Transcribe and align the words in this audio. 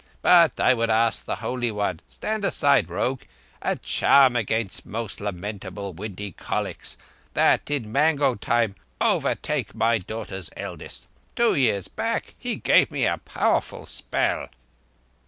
But 0.23 0.59
I 0.59 0.73
would 0.73 0.89
ask 0.89 1.25
thy 1.25 1.35
Holy 1.35 1.69
One—stand 1.69 2.43
aside, 2.43 2.89
rogue—a 2.89 3.75
charm 3.75 4.35
against 4.35 4.83
most 4.83 5.21
lamentable 5.21 5.93
windy 5.93 6.31
colics 6.31 6.97
that 7.35 7.69
in 7.69 7.91
mango 7.91 8.33
time 8.33 8.73
overtake 8.99 9.75
my 9.75 9.99
daughter's 9.99 10.49
eldest. 10.57 11.05
Two 11.35 11.53
years 11.53 11.87
back 11.87 12.33
he 12.39 12.55
gave 12.55 12.89
me 12.89 13.05
a 13.05 13.19
powerful 13.19 13.85
spell." 13.85 14.47